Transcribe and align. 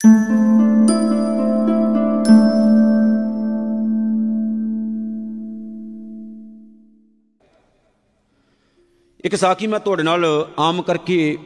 ਇੱਕ 0.00 0.10
ਸਾਖੀ 9.36 9.66
ਮੈਂ 9.66 9.80
ਤੁਹਾਡੇ 9.80 10.02
ਨਾਲ 10.02 10.48
ਆਮ 10.58 10.82
ਕਰਕੇ 10.82 11.38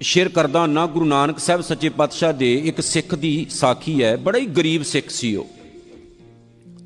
ਸ਼ੇਅਰ 0.00 0.28
ਕਰਦਾ 0.28 0.66
ਨਾ, 0.66 0.86
ਗੁਰੂ 0.86 1.04
ਨਾਨਕ 1.04 1.38
ਸਾਹਿਬ 1.38 1.60
ਸੱਚੇ 1.60 1.88
ਪਾਤਸ਼ਾਹ 1.88 2.32
ਦੇ 2.32 2.54
ਇੱਕ 2.54 2.80
ਸਿੱਖ 2.80 3.14
ਦੀ 3.14 3.46
ਸਾਖੀ 3.50 4.02
ਹੈ। 4.02 4.16
ਬੜਾ 4.16 4.38
ਹੀ 4.38 4.46
ਗਰੀਬ 4.46 4.82
ਸਿੱਖ 4.82 5.10
ਸੀ 5.10 5.36
ਉਹ। 5.36 5.46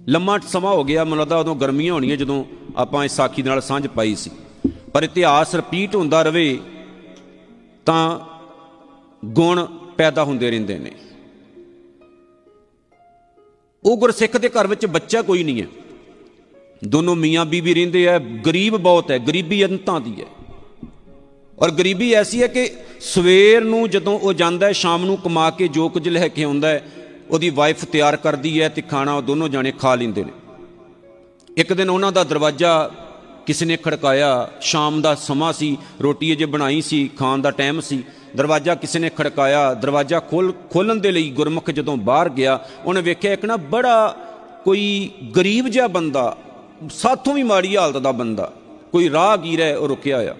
ਲੰਮਾ 0.08 0.38
ਸਮਾਂ 0.38 0.72
ਹੋ 0.72 0.84
ਗਿਆ, 0.84 1.04
ਮੈਨੂੰ 1.04 1.20
ਲੱਗਦਾ 1.20 1.36
ਉਦੋਂ 1.36 1.56
ਗਰਮੀਆਂ 1.56 1.94
ਹੋਣੀਆਂ 1.94 2.16
ਜਦੋਂ 2.16 2.44
ਆਪਾਂ 2.76 3.04
ਇਸ 3.04 3.12
ਸਾਖੀ 3.12 3.42
ਨਾਲ 3.42 3.62
ਸਾਂਝ 3.62 3.86
ਪਾਈ 3.86 4.14
ਸੀ। 4.14 4.30
ਪਰ 4.92 5.02
ਇਤਿਹਾਸ 5.02 5.54
ਰਿਪੀਟ 5.54 5.96
ਹੁੰਦਾ 5.96 6.22
ਰਵੇ 6.22 6.60
ਤਾਂ 7.86 8.20
ਗੁਣ 9.24 9.66
ਪੈਦਾ 9.96 10.24
ਹੁੰਦੇ 10.24 10.50
ਰਹਿੰਦੇ 10.50 10.78
ਨੇ। 10.78 10.90
ਉਹ 13.84 13.96
ਗੁਰਸਿੱਖ 13.96 14.36
ਦੇ 14.36 14.48
ਘਰ 14.48 14.66
ਵਿੱਚ 14.66 14.86
ਬੱਚਾ 14.86 15.22
ਕੋਈ 15.22 15.42
ਨਹੀਂ 15.42 15.62
ਹੈ। 15.62 15.66
ਦੋਨੋਂ 16.84 17.16
ਮੀਆਂ 17.16 17.44
ਬੀਬੀ 17.44 17.74
ਰਹਿੰਦੇ 17.74 18.08
ਆ, 18.08 18.18
ਗਰੀਬ 18.18 18.76
ਬਹੁਤ 18.76 19.10
ਹੈ, 19.10 19.18
ਗਰੀਬੀ 19.18 19.64
ਅੰਤਾਂ 19.64 20.00
ਦੀ 20.00 20.14
ਹੈ। 20.20 20.26
ਔਰ 21.58 21.70
ਗਰੀਬੀ 21.70 22.12
ਐਸੀ 22.12 22.42
ਹੈ 22.42 22.46
ਕਿ 22.46 22.70
ਸਵੇਰ 23.00 23.64
ਨੂੰ 23.64 23.90
ਜਦੋਂ 23.90 24.18
ਉਹ 24.18 24.32
ਜਾਂਦਾ 24.32 24.66
ਹੈ, 24.66 24.72
ਸ਼ਾਮ 24.72 25.04
ਨੂੰ 25.04 25.16
ਕਮਾ 25.16 25.50
ਕੇ 25.50 25.68
ਜੋ 25.68 25.88
ਕੁਝ 25.88 26.08
ਲੈ 26.08 26.28
ਕੇ 26.28 26.42
ਆਉਂਦਾ 26.42 26.68
ਹੈ, 26.68 26.88
ਉਹਦੀ 27.30 27.50
ਵਾਈਫ 27.50 27.84
ਤਿਆਰ 27.84 28.16
ਕਰਦੀ 28.16 28.60
ਹੈ 28.60 28.68
ਤੇ 28.68 28.82
ਖਾਣਾ 28.82 29.14
ਉਹ 29.14 29.22
ਦੋਨੋਂ 29.22 29.48
ਜਾਣੇ 29.48 29.72
ਖਾ 29.72 29.94
ਲੈਂਦੇ 29.94 30.24
ਨੇ। 30.24 30.32
ਇੱਕ 31.56 31.72
ਦਿਨ 31.72 31.90
ਉਹਨਾਂ 31.90 32.12
ਦਾ 32.12 32.24
ਦਰਵਾਜ਼ਾ 32.24 32.90
ਕਿਸੇ 33.46 33.66
ਨੇ 33.66 33.76
ਖੜਕਾਇਆ, 33.76 34.50
ਸ਼ਾਮ 34.60 35.02
ਦਾ 35.02 35.14
ਸਮਾਂ 35.14 35.52
ਸੀ, 35.52 35.76
ਰੋਟੀ 36.02 36.36
ਜੇ 36.36 36.44
ਬਣਾਈ 36.44 36.80
ਸੀ, 36.80 37.08
ਖਾਣ 37.08 37.38
ਦਾ 37.38 37.50
ਟਾਈਮ 37.50 37.80
ਸੀ। 37.80 38.04
ਦਰਵਾਜ਼ਾ 38.36 38.74
ਕਿਸੇ 38.74 38.98
ਨੇ 38.98 39.10
ਖੜਕਾਇਆ, 39.10 39.74
ਦਰਵਾਜ਼ਾ 39.74 40.20
ਖੋਲ, 40.20 40.52
ਖੋਲਣ 40.70 40.94
ਦੇ 40.94 41.12
ਲਈ 41.12 41.30
ਗੁਰਮੁਖ 41.30 41.70
ਜਦੋਂ 41.70 41.96
ਬਾਹਰ 41.96 42.28
ਗਿਆ, 42.28 42.58
ਉਹਨੇ 42.84 43.02
ਵੇਖਿਆ 43.02 43.32
ਇੱਕ 43.32 43.44
ਨਾ 43.44 43.56
ਬੜਾ 43.56 44.16
ਕੋਈ 44.64 45.10
ਗਰੀਬ 45.36 45.68
ਜਿਹਾ 45.68 45.86
ਬੰਦਾ, 45.86 46.36
ਸਾਥੋਂ 46.90 47.34
ਵੀ 47.34 47.42
ਮਾੜੀ 47.42 47.76
ਹਾਲਤ 47.76 47.96
ਦਾ 47.96 48.12
ਬੰਦਾ, 48.12 48.52
ਕੋਈ 48.92 49.10
ਰਾਹਗੀਰ 49.10 49.60
ਹੈ, 49.60 49.76
ਉਹ 49.76 49.88
ਰੁਕਿਆ 49.88 50.32
ਆ 50.32 50.34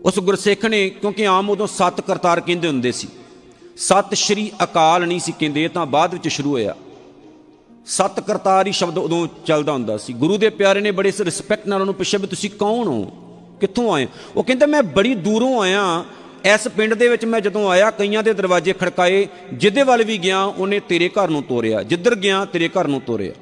ਉਸ 0.00 0.18
ਗੁਰਸਿੱਖ 0.18 0.64
ਨੇ, 0.66 0.88
ਕਿਉਂਕਿ 0.90 1.26
ਆਮ 1.26 1.50
ਉਦੋਂ 1.50 1.66
ਸਤ 1.66 2.00
ਕਰਤਾਰ 2.00 2.40
ਕਹਿੰਦੇ 2.40 2.68
ਹੁੰਦੇ 2.68 2.92
ਸੀ, 2.92 3.08
ਸਤ 3.76 4.14
ਸ਼੍ਰੀ 4.14 4.50
ਅਕਾਲ 4.62 5.06
ਨਹੀਂ 5.06 5.20
ਸੀ 5.20 5.32
ਕਹਿੰਦੇ, 5.32 5.64
ਇਹ 5.64 5.68
ਤਾਂ 5.68 5.86
ਬਾਅਦ 5.86 6.12
ਵਿੱਚ 6.12 6.28
ਸ਼ੁਰੂ 6.28 6.50
ਹੋਇਆ। 6.50 6.74
ਸਤ 7.86 8.20
ਕਰਤਾਰ 8.20 8.66
ਹੀ 8.66 8.72
ਸ਼ਬਦ 8.72 8.98
ਉਦੋਂ 8.98 9.26
ਚੱਲਦਾ 9.46 9.72
ਹੁੰਦਾ 9.72 9.96
ਸੀ। 9.96 10.12
ਗੁਰੂ 10.12 10.36
ਦੇ 10.36 10.48
ਪਿਆਰੇ 10.50 10.80
ਨੇ 10.80 10.90
ਬੜੇ 10.90 11.12
ਰਿਸਪੈਕਟ 11.20 11.66
ਨਾਲ 11.66 11.80
ਉਹਨੂੰ 11.80 11.94
ਪੁੱਛਿਆ 11.94 12.20
ਵੀ 12.20 12.26
ਤੁਸੀਂ 12.26 12.50
ਕੌਣ 12.50 12.88
ਹੋ? 12.88 13.21
ਕਿੱਥੋਂ 13.62 13.94
ਆਏ? 13.94 14.06
ਉਹ 14.36 14.44
ਕਹਿੰਦਾ, 14.44 14.66
ਮੈਂ 14.66 14.82
ਬੜੀ 14.82 15.14
ਦੂਰੋਂ 15.14 15.62
ਆਇਆ। 15.62 16.04
ਇਸ 16.54 16.68
ਪਿੰਡ 16.68 16.94
ਦੇ 16.94 17.08
ਵਿੱਚ 17.08 17.24
ਮੈਂ 17.24 17.40
ਜਦੋਂ 17.40 17.70
ਆਇਆ, 17.70 17.90
ਕਈਆਂ 17.90 18.22
ਦੇ 18.22 18.32
ਦਰਵਾਜ਼ੇ 18.32 18.72
ਖੜਕਾਏ। 18.72 19.28
ਜਿੱਦੇ 19.52 19.82
ਵੱਲ 19.82 20.04
ਵੀ 20.04 20.18
ਗਿਆ, 20.18 20.42
ਉਹਨੇ 20.42 20.80
ਤੇਰੇ 20.80 21.08
ਘਰ 21.08 21.28
ਨੂੰ 21.28 21.42
ਤੋਰਿਆ। 21.42 21.82
ਜਿੱਧਰ 21.82 22.14
ਗਿਆ, 22.14 22.44
ਤੇਰੇ 22.44 22.68
ਘਰ 22.68 22.86
ਨੂੰ 22.86 23.00
ਤੋਰਿਆ। 23.00 23.32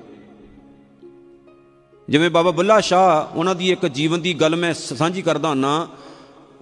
ਜਿਵੇਂ 2.08 2.30
ਬਾਬਾ 2.30 2.50
ਬੁੱਲਾ 2.50 2.80
ਸ਼ਾਹ, 2.80 3.38
ਉਹਨਾਂ 3.38 3.54
ਦੀ 3.54 3.72
ਇੱਕ 3.72 3.86
ਜੀਵਨ 3.86 4.20
ਦੀ 4.20 4.34
ਗੱਲ 4.34 4.56
ਮੈਂ 4.56 4.74
ਸਾਂਝੀ 4.74 5.22
ਕਰਦਾ 5.22 5.48
ਹੁੰਨਾ। 5.48 5.88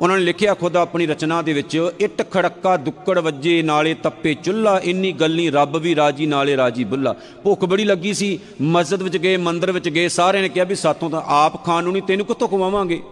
ਉਹਨਾਂ 0.00 0.18
ਨੇ 0.18 0.24
ਲਿਖਿਆ 0.24 0.54
ਖੁਦ 0.54 0.76
ਆਪਣੀ 0.76 1.06
ਰਚਨਾ 1.06 1.42
ਦੇ 1.42 1.52
ਵਿੱਚ, 1.52 1.90
ਇੱਟ 2.00 2.30
ਖੜੱਕਾ 2.30 2.76
ਦੁੱਕੜ 2.76 3.18
ਵੱਜੇ 3.18 3.62
ਨਾਲੇ 3.62 3.94
ਤੱਪੇ 3.94 4.34
ਚੁੱਲਾ 4.34 4.80
ਇੰਨੀ 4.84 5.12
ਗੱਲ 5.12 5.34
ਨਹੀਂ 5.34 5.52
ਰੱਬ 5.52 5.76
ਵੀ 5.76 5.96
ਰਾਜੀ, 5.96 6.26
ਨਾਲੇ 6.26 6.56
ਰਾਜੀ 6.56 6.84
ਬੁੱਲਾ। 6.84 7.14
ਭੁੱਖ 7.42 7.64
ਬੜੀ 7.64 7.84
ਲੱਗੀ 7.84 8.14
ਸੀ। 8.14 8.38
ਮਸਜਿਦ 8.62 9.02
ਵਿੱਚ 9.02 9.16
ਗਏ, 9.16 9.36
ਮੰਦਰ 9.36 9.72
ਵਿੱਚ 9.72 9.88
ਗਏ, 9.88 10.08
ਸਾਰਿਆਂ 10.08 10.42
ਨੇ 10.42 10.48
ਕਿਹਾ 10.48 10.64
ਵੀ 10.64 10.74
ਸਾਥੋਂ 10.74 11.10
ਤਾਂ 11.10 11.22
ਆਪ 11.26 11.64
ਖਾਣ 11.64 11.84
ਨੂੰ 11.84 11.92
ਨਹੀਂ 11.92 12.02
ਤੈਨੂੰ 12.02 12.26
ਕਿੱਥੋਂ 12.26 12.48
ਖਵਾਵਾਂਗੇ? 12.48 13.02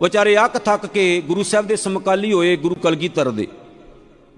ਵਿਚਾਰੇ 0.00 0.44
ਅੱਕ 0.44 0.58
ਥੱਕ 0.58 0.86
ਕੇ 0.86 1.22
ਗੁਰੂ 1.26 1.42
ਸਾਹਿਬ 1.42 1.66
ਦੇ 1.66 1.76
ਸਮਕਾਲੀ 1.76 2.32
ਹੋਏ 2.32 2.56
ਗੁਰੂ 2.56 2.74
ਕਲਗੀਧਰ 2.74 3.30
ਦੇ। 3.30 3.48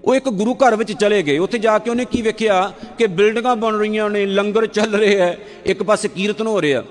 ਉਹ 0.05 0.15
ਇੱਕ 0.15 0.29
ਗੁਰੂ 0.29 0.53
ਘਰ 0.53 0.75
ਵਿੱਚ 0.75 0.91
ਚਲੇ 0.91 1.23
ਗਏ। 1.23 1.37
ਉੱਥੇ 1.37 1.57
ਜਾ 1.57 1.79
ਕੇ 1.79 1.89
ਉਹਨੇ 1.89 2.05
ਕੀ 2.05 2.21
ਵੇਖਿਆ 2.21 2.73
ਕਿ 2.97 3.07
ਬਿਲਡਿੰਗਾਂ 3.07 3.55
ਬਣ 3.55 3.75
ਰਹੀਆਂ 3.75 4.09
ਨੇ, 4.09 4.25
ਲੰਗਰ 4.25 4.65
ਚੱਲ 4.65 4.95
ਰਿਹਾ 4.95 5.25
ਹੈ, 5.25 5.37
ਇੱਕ 5.65 5.83
ਪਾਸੇ 5.83 6.07
ਕੀਰਤਨ 6.07 6.47
ਹੋ 6.47 6.61
ਰਿਹਾ। 6.61 6.83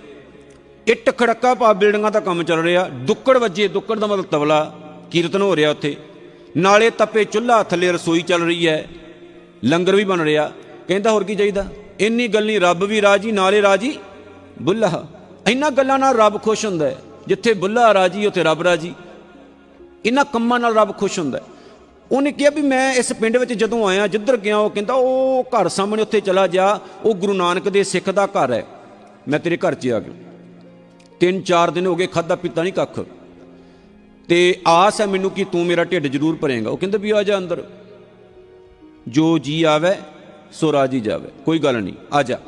ਇੱਟ 0.87 1.19
ਖੜਕਾ 1.19 1.55
ਪਾ 1.55 1.72
ਬਿਲਡਿੰਗਾਂ 1.72 2.10
ਦਾ 2.10 2.21
ਕੰਮ 2.21 2.43
ਚੱਲ 2.43 2.62
ਰਿਹਾ। 2.62 2.88
ਦੁੱਕੜ 2.93 3.38
ਵੱਜੇ, 3.38 3.69
ਦੁੱਕੜ 3.69 3.99
ਦਾ 3.99 4.06
ਮਤਲਬ 4.06 4.25
ਤਬਲਾ, 4.25 4.75
ਕੀਰਤਨ 5.10 5.43
ਹੋ 5.43 5.56
ਰਿਹਾ 5.56 5.71
ਉੱਥੇ। 5.71 5.97
ਨਾਲੇ 6.56 6.91
ਤਪੇ 6.91 7.25
ਚੁੱਲ੍ਹਾ, 7.25 7.62
ਥੱਲੇ 7.62 7.93
ਰਸੋਈ 7.93 8.22
ਚੱਲ 8.22 8.43
ਰਹੀ 8.43 8.69
ਹੈ। 8.69 8.88
ਲੰਗਰ 9.65 9.97
ਵੀ 9.97 10.05
ਬਣ 10.05 10.21
ਰਿਹਾ। 10.21 10.53
ਕਹਿੰਦਾ, 10.88 11.10
ਹੋਰ 11.10 11.25
ਕੀ 11.25 11.34
ਚਾਹੀਦਾ? 11.34 11.66
ਇੰਨੀ 12.00 12.28
ਗੱਲ 12.28 12.47
ਨਹੀਂ, 12.47 12.60
ਰੱਬ 12.60 12.84
ਵੀ 12.84 13.03
ਰਾਜੀ, 13.03 13.32
ਨਾਲੇ 13.32 13.62
ਰਾਜੀ। 13.62 13.99
ਬੁੱਲਾ 14.62 15.06
ਇੰਨਾ 15.49 15.71
ਗੱਲਾਂ 15.71 15.99
ਨਾਲ 15.99 16.16
ਰੱਬ 16.16 16.43
ਖੁਸ਼ 16.43 16.66
ਹੁੰਦਾ 16.66 16.87
ਹੈ। 16.87 16.97
ਜਿੱਥੇ 17.26 17.54
ਬੁੱਲਾ 17.54 17.94
ਰਾਜੀ, 17.94 18.26
ਉੱਥੇ 18.26 18.42
ਰੱਬ 18.42 18.62
ਰਾਜੀ। 18.62 18.94
ਇਹਨਾਂ 20.06 20.25
ਕੰਮਾਂ 20.25 20.60
ਨਾਲ 20.60 20.75
ਰੱਬ 20.75 20.97
ਖੁਸ਼ 20.97 21.19
ਹੁੰਦਾ 21.19 21.38
ਹੈ। 21.38 21.44
ਉਹਨੇ 22.12 22.32
ਕਿਹਾ 22.32 22.50
ਵੀ 22.50 22.62
ਮੈਂ 22.62 22.94
ਇਸ 22.94 23.12
ਪਿੰਡ 23.12 23.37
ਵਿੱਚ 23.37 23.53
ਜਦੋਂ 23.53 23.88
ਆਇਆ, 23.88 24.06
ਜਿੱਧਰ 24.06 24.37
ਗਿਆ, 24.37 24.56
ਉਹ 24.56 24.70
ਕਹਿੰਦਾ, 24.70 24.94
ਉਹ 24.94 25.44
ਘਰ 25.44 25.69
ਸਾਹਮਣੇ 25.69 26.03
ਉੱਥੇ 26.03 26.20
ਚਲਾ 26.20 26.47
ਜਾ। 26.47 26.81
ਉਹ 27.04 27.14
ਗੁਰੂ 27.14 27.32
ਨਾਨਕ 27.32 27.69
ਦੇ 27.69 27.84
ਸਿੱਖ 27.84 28.10
ਦਾ 28.10 28.26
ਘਰ 28.26 28.53
ਹੈ। 28.53 28.66
ਮੈਂ 29.28 29.38
ਤੇਰੇ 29.38 29.56
ਘਰ 29.56 29.75
'ਚ 29.75 29.88
ਆ 29.88 30.00
ਗਿਆ। 30.00 30.14
ਤਿੰਨ 31.20 31.42
ਚਾਰ 31.42 31.70
ਦਿਨ 31.70 31.87
ਹੋ 31.87 31.97
ਗਏ 31.97 32.06
ਖਾਦਾ 32.06 32.37
ਪੀਤਾ 32.37 32.62
ਨਹੀਂ 32.62 32.72
ਕੱਖ। 32.72 33.06
ਤੇ 34.28 34.60
ਆਸ 34.66 35.00
ਹੈ 35.00 35.06
ਮੈਨੂੰ 35.06 35.31
ਕਿ 35.31 35.44
ਤੂੰ 35.44 35.66
ਮੇਰਾ 35.66 35.84
ਢਿੱਡ 35.84 36.06
ਜ਼ਰੂਰ 36.06 36.37
ਭਰੇਗਾ। 36.37 36.70
ਉਹ 36.70 36.76
ਕਹਿੰਦਾ 36.76 36.98
ਵੀ 36.98 37.10
ਆ 37.10 37.22
ਜਾ 37.22 37.38
ਅੰਦਰ। 37.38 37.64
ਜੋ 39.08 39.38
ਜੀ 39.38 39.62
ਆਵੇ, 39.62 39.94
ਸੋ 40.53 40.72
ਰਾਜੀ 40.72 41.00
ਜਾਵੇ। 41.00 41.28
ਕੋਈ 41.44 41.58
ਗੱਲ 41.58 41.82
ਨਹੀਂ, 41.82 41.94
ਆ 42.12 42.22
ਜਾ। 42.22 42.38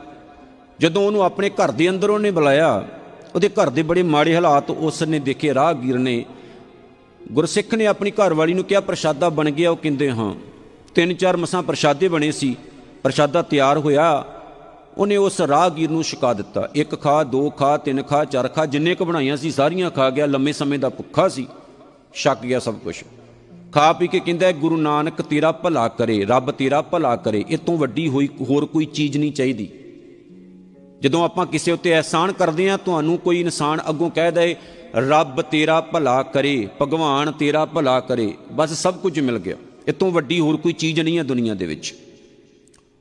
ਜਦੋਂ 0.81 1.07
ਉਹਨੂੰ 1.07 1.23
ਆਪਣੇ 1.23 1.51
ਘਰ 1.51 1.71
ਦੇ 1.71 1.91
ਅੰਦਰ 1.91 2.11
ਉਹਨੇ 2.11 2.31
ਬੁਲਾਇਆ 2.31 2.89
ਉਹਦੇ 3.35 3.49
ਘਰ 3.49 3.71
ਦੇ 3.71 3.83
ਬੜੇ 3.83 4.03
ਮਾੜੇ 4.03 4.35
ਹਾਲਾਤ 4.35 4.71
ਉਸ 4.71 5.03
ਨੇ 5.03 5.19
ਦੇਖੇ, 5.19 5.55
ਰਾਹਗੀਰ 5.55 5.99
ਨੇ। 5.99 6.25
ਗੁਰਸਿੱਖ 7.33 7.75
ਨੇ 7.75 7.87
ਆਪਣੀ 7.87 8.11
ਘਰ 8.11 8.35
ਵਾਲੀ 8.35 8.55
ਨੂੰ 8.55 8.65
ਕਿਹਾ, 8.65 8.81
ਪ੍ਰਸ਼ਾਦਾ 8.81 9.29
ਬਣ 9.29 9.51
ਗਿਆ। 9.51 9.71
ਉਹ 9.71 9.77
ਕਹਿੰਦੇ, 9.77 10.11
ਹਾਂ। 10.11 10.35
ਤਿੰਨ 10.95 11.15
ਚਾਰ 11.15 11.37
ਮਸਾਂ 11.37 11.63
ਪ੍ਰਸ਼ਾਦੇ 11.63 12.09
ਬਣੇ 12.09 12.33
ਸੀ। 12.33 12.57
ਪ੍ਰਸ਼ਾਦਾ 13.03 13.43
ਤਿਆਰ 13.43 13.79
ਹੋਇਆ। 13.79 14.25
ਉਹਨੇ 14.99 15.17
ਉਸ 15.17 15.41
ਰਾਹਗੀਰ 15.41 15.91
ਨੂੰ 15.91 16.03
ਛਕਾ 16.03 16.35
ਦਿੱਤਾ। 16.35 16.69
ਇੱਕ 16.75 17.01
ਖਾ, 17.01 17.25
ਦੋ 17.25 17.51
ਖਾ, 17.51 17.77
ਤਿੰਨ 17.77 18.03
ਖਾ, 18.03 18.25
ਚਾਰ 18.25 18.49
ਖਾ, 18.49 18.67
ਜਿੰਨੇ 18.67 18.95
ਕ 18.95 19.03
ਬਣਾਈਆਂ 19.03 19.37
ਸੀ, 19.37 19.51
ਸਾਰੀਆਂ 19.51 19.91
ਖਾ 19.91 20.11
ਗਿਆ। 20.11 20.27
ਲੰਮੇ 20.27 20.53
ਸਮੇਂ 20.53 20.79
ਦਾ 20.79 20.89
ਭੁੱਖਾ 20.89 21.29
ਸੀ। 21.29 21.47
ਛਕ 22.15 22.39
ਗਿਆ 22.43 22.59
ਸਭ 22.59 22.75
ਕੁਝ 22.75 23.03
ਖਾ 23.73 23.93
ਪੀ 23.93 24.07
ਕੇ 24.07 24.21
ਕਹਿੰਦਾ, 24.21 24.53
ਗੁਰੂ 24.53 24.77
ਨਾਨਕ 24.77 25.23
ਤੇਰਾ 25.23 25.53
ਭਲਾ 25.53 25.89
ਕਰੇ, 25.89 26.25
ਰੱਬ 26.25 26.51
ਤੇਰਾ 26.51 26.83
ਭਲਾ 26.83 27.17
ਕਰੇ। 27.17 27.45
ਇਹ 27.51 27.59
ਤੋਂ 27.59 27.79
ਵੱਡੀ 27.79 28.09
ਹੋਈ, 28.09 28.29
ਹੋਰ 28.41 28.67
ਕੋਈ 28.67 28.85
ਚੀਜ਼ 28.85 29.17
ਨਹੀਂ 29.17 29.33
ਚਾਹੀਦੀ। 29.33 29.71
ਜਦੋਂ 31.01 31.25
ਆਪਾਂ 31.25 31.47
ਕਿਸੇ 31.47 31.73
ਉੱਤੇ 31.73 31.95
ਅਹਿਸਾਨ 31.95 32.33
ਕਰਦੇ 32.33 32.71
ਆ 32.71 32.77
ਤੁਹਾਨੂੰ 32.77 33.19
ਕੋਈ 33.19 33.41
ਇਨਸਾਨ 33.41 33.81
ਅੱਗੋਂ 33.89 34.11
ਕਹਿ 34.11 34.33
ਦੇ 34.33 34.57
ਰੱਬ 34.97 35.43
ਤੇਰਾ 35.43 35.81
ਭਲਾ 35.81 36.23
ਕਰੇ, 36.23 36.69
ਭਗਵਾਨ 36.83 37.33
ਤੇਰਾ 37.33 37.65
ਭਲਾ 37.65 38.01
ਕਰੇ। 38.01 38.35
ਬਸ 38.53 38.73
ਸਭ 38.73 38.95
ਕੁਝ 38.95 39.21
ਮਿਲ 39.21 39.39
ਗਿਆ। 39.39 39.57
ਇਹ 39.89 39.93
ਤੋਂ 39.93 40.11
ਵੱਡੀ 40.11 40.41
ਹੋਰ 40.41 40.57
ਕੋਈ 40.57 40.73
ਚੀਜ਼ 40.73 41.01
ਨਹੀਂ 41.01 41.19
ਹੈ 41.19 41.23
ਦੁਨੀਆ 41.23 41.55
ਦੇ 41.55 41.67
ਵਿੱਚ। 41.67 41.95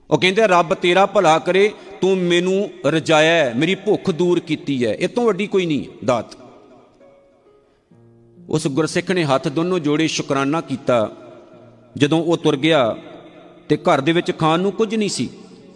ਉਹ 0.09 0.17
ਕਹਿੰਦੇ 0.17 0.41
ਰੱਬ 0.45 0.73
ਤੇਰਾ 0.73 1.05
ਭਲਾ 1.05 1.39
ਕਰੇ, 1.39 1.71
ਤੂੰ 2.01 2.17
ਮੈਨੂੰ 2.17 2.69
ਰਜਾਇਆ 2.85 3.53
ਮੇਰੀ 3.53 3.75
ਭੁੱਖ 3.75 4.11
ਦੂਰ 4.11 4.39
ਕੀਤੀ 4.39 4.85
ਹੈ। 4.85 4.93
ਇਹ 4.93 5.07
ਤੋਂ 5.07 5.25
ਵੱਡੀ 5.25 5.47
ਕੋਈ 5.47 5.65
ਨਹੀਂ 5.65 6.05
ਦਾਤ। 6.05 6.35
ਉਸ 8.49 8.67
ਗੁਰਸਿੱਖ 8.67 9.11
ਨੇ 9.11 9.23
ਹੱਥ 9.23 9.47
ਦੋਨੋਂ 9.47 9.79
ਜੋੜੇ 9.79 10.07
ਸ਼ੁਕਰਾਨਾ 10.07 10.61
ਕੀਤਾ। 10.61 11.11
ਜਦੋਂ 11.97 12.23
ਉਹ 12.23 12.37
ਤੁਰ 12.37 12.57
ਗਿਆ 12.57 12.97
ਤੇ 13.69 13.77
ਘਰ 13.77 14.01
ਦੇ 14.01 14.11
ਵਿੱਚ 14.11 14.31
ਖਾਣ 14.37 14.59
ਨੂੰ 14.59 14.71
ਕੁਝ 14.71 14.95
ਨਹੀਂ 14.95 15.09
ਸੀ, 15.09 15.29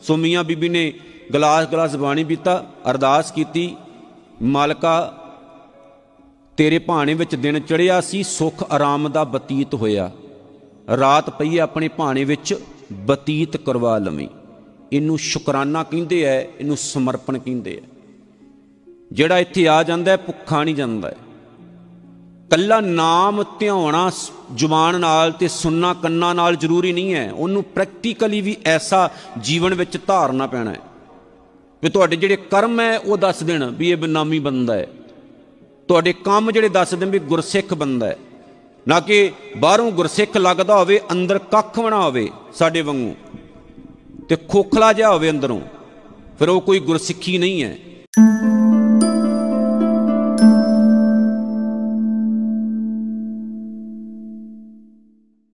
ਸੋ 0.04 0.18
ਮੀਆਂ 0.18 0.44
ਬੀਬੀ 0.44 0.70
ਨੇ 0.70 0.94
ਗਲਾਸ 1.34 1.68
ਗਲਾਸ 1.68 1.96
ਬਾਣੀ 1.96 2.24
ਪੀਤਾ 2.24 2.66
ਅਰਦਾਸ 2.92 3.32
ਕੀਤੀ, 3.32 3.76
ਮਾਲਕਾ, 4.42 5.18
ਤੇਰੇ 6.58 6.80
ਭਾਣੇ 6.80 7.14
ਵਿੱਚ 7.14 7.36
ਦਿਨ 7.36 7.60
ਚੜਿਆ 7.60 8.02
ਸੀ, 8.02 8.24
ਸੁਖ 8.24 8.64
ਆਰਾਮ 8.72 9.10
ਦਾ 9.10 9.24
ਬਤੀਤ 9.24 9.74
ਹੋਇਆ। 9.74 10.12
ਰਾਤ 11.00 11.30
ਪਈ 11.30 11.58
ਆਪਣੇ 11.58 11.88
ਭਾਣੇ 11.88 12.24
ਵਿੱਚ, 12.24 12.56
ਬਤੀਤ 12.94 13.58
ਕਰਵਾ 13.58 13.98
ਲਵੀਂ। 13.98 14.28
ਇਹਨੂੰ 14.94 15.18
ਸ਼ੁਕਰਾਨਾ 15.18 15.84
ਕਹਿੰਦੇ 15.84 16.24
ਐ, 16.24 16.42
ਇਹਨੂੰ 16.42 16.78
ਸਮਰਪਣ 16.78 17.38
ਕਹਿੰਦੇ 17.38 17.82
ਐ। 17.84 17.88
ਜਿਹੜਾ 19.12 19.40
ਇੱਥੇ 19.40 19.68
ਆ 19.68 19.84
ਜਾਂਦਾ 19.84 20.18
ਭੁੱਖਾ 20.18 20.64
ਨਹੀਂ 20.64 20.76
ਜਾਂਦਾ 20.76 21.12
ਕੱਲਾ 22.52 22.80
ਨਾਮ 22.80 23.44
ਧਿਆਉਣਾ, 23.60 24.12
ਜ਼ੁਬਾਨ 24.56 25.00
ਨਾਲ 25.00 25.32
ਤੇ 25.32 25.48
ਸੁਣਨਾ, 25.48 25.94
ਕੰਨਾਂ 25.94 26.36
ਨਾਲ 26.36 26.56
ਜ਼ਰੂਰੀ 26.56 26.94
ਨਹੀਂ 26.94 27.14
ਹੈ 27.14 27.32
ਉਹਨੂੰ 27.32 27.64
ਪ੍ਰੈਕਟੀਕਲੀ 27.64 28.42
ਵੀ 28.42 28.58
ਐਸਾ 28.66 29.10
ਜੀਵਨ 29.42 29.74
ਵਿੱਚ 29.74 29.98
ਧਾਰਨਾ 30.08 30.48
ਪੈਣਾ 30.48 30.72
ਹੈ 30.72 30.80
ਵੀ 31.84 31.90
ਤੁਹਾਡੇ 31.90 32.16
ਜਿਹੜੇ 32.16 32.36
ਕਰਮ 32.36 32.80
ਹੈ, 32.80 33.00
ਉਹ 33.00 33.18
ਦੱਸ 33.18 33.44
ਦੇਣ 33.44 33.64
ਵੀ 33.64 33.90
ਇਹ 33.90 33.98
ਬਨਾਮੀ 33.98 34.40
ਬੰਦਾ 34.40 34.74
ਹੈ। 34.74 34.88
ਤੁਹਾਡੇ 35.88 36.14
ਕੰਮ 36.14 36.52
ਜਿਹੜੇ 36.52 36.70
ਦੱਸ 36.70 36.94
ਦੇਣ 36.94 37.10
ਵੀ 37.10 37.20
ਗੁਰਸਿੱਖ 37.20 37.74
ਬੰਦਾ 37.74 38.08
ਹੈ। 38.08 38.18
ਨਾ 38.88 39.00
ਕਿ 39.00 39.32
ਬਾਹਰੋਂ 39.58 39.92
ਗੁਰਸਿੱਖ 39.92 40.38
ਲੱਗਦਾ 40.38 40.80
ਹੋਵੇ, 40.80 41.00
ਅੰਦਰ 41.12 41.38
ਕੱਖ 41.38 41.80
ਬਣਾ 41.80 42.02
ਹੋਵੇ 42.02 42.30
ਸਾਡੇ 42.54 42.82
ਵਾਂਗੂ। 42.82 43.16
ਤੇ 44.30 44.36
ਖੋਖਲਾ 44.36 44.94
ਜਿਹਾ 44.94 45.14
ਹੋਵੇ 45.14 45.30
ਅੰਦਰੋਂ। 45.30 45.62
ਫਿਰ 46.40 46.50
ਉਹ 46.50 46.62
ਕੋਈ 46.62 46.80
ਗੁਰਸਿੱਖੀ 46.80 47.38
ਨਹੀਂ 47.38 47.64
ਹੈ। 47.64 47.78